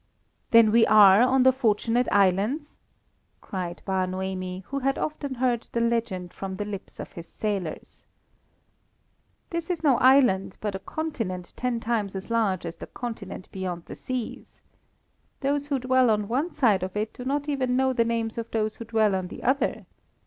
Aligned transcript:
"Then 0.49 0.71
we 0.71 0.83
are 0.87 1.21
on 1.21 1.43
the 1.43 1.51
Fortunate 1.51 2.07
Islands?" 2.11 2.79
cried 3.39 3.83
Bar 3.85 4.07
Noemi, 4.07 4.63
who 4.69 4.79
had 4.79 4.97
often 4.97 5.35
heard 5.35 5.67
the 5.73 5.79
legend 5.79 6.33
from 6.33 6.55
the 6.55 6.65
lips 6.65 6.99
of 6.99 7.11
his 7.11 7.27
sailors. 7.27 8.07
"This 9.51 9.69
is 9.69 9.83
no 9.83 9.99
island, 9.99 10.57
but 10.59 10.73
a 10.73 10.79
continent 10.79 11.53
ten 11.55 11.79
times 11.79 12.15
as 12.15 12.31
large 12.31 12.65
as 12.65 12.77
the 12.77 12.87
continent 12.87 13.47
beyond 13.51 13.85
the 13.85 13.93
seas. 13.95 14.63
Those 15.41 15.67
who 15.67 15.77
dwell 15.77 16.09
on 16.09 16.27
one 16.27 16.51
side 16.51 16.81
of 16.81 16.97
it 16.97 17.13
do 17.13 17.23
not 17.23 17.47
even 17.47 17.77
know 17.77 17.93
the 17.93 18.03
names 18.03 18.39
of 18.39 18.49
those 18.49 18.77
who 18.77 18.85
dwell 18.85 19.13
on 19.15 19.27
the 19.27 19.43
other. 19.43 19.85